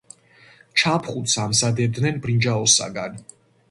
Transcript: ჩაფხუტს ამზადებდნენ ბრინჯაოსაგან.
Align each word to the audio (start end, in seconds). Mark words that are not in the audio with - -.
ჩაფხუტს 0.83 1.37
ამზადებდნენ 1.45 2.21
ბრინჯაოსაგან. 2.27 3.27